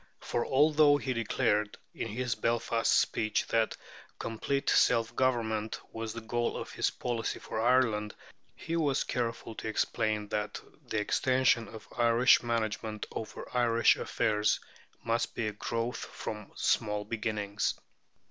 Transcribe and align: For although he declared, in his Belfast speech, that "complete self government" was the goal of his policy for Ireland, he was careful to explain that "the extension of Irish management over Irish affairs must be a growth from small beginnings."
For 0.19 0.43
although 0.43 0.97
he 0.97 1.13
declared, 1.13 1.77
in 1.93 2.07
his 2.07 2.33
Belfast 2.33 2.91
speech, 2.91 3.45
that 3.49 3.77
"complete 4.17 4.67
self 4.67 5.15
government" 5.15 5.79
was 5.93 6.11
the 6.11 6.21
goal 6.21 6.57
of 6.57 6.71
his 6.71 6.89
policy 6.89 7.37
for 7.37 7.61
Ireland, 7.61 8.15
he 8.55 8.75
was 8.75 9.03
careful 9.03 9.53
to 9.53 9.67
explain 9.67 10.27
that 10.29 10.59
"the 10.87 10.97
extension 10.99 11.67
of 11.67 11.87
Irish 11.95 12.41
management 12.41 13.05
over 13.11 13.47
Irish 13.55 13.95
affairs 13.95 14.59
must 15.03 15.35
be 15.35 15.45
a 15.45 15.51
growth 15.53 15.97
from 16.03 16.51
small 16.55 17.05
beginnings." 17.05 17.75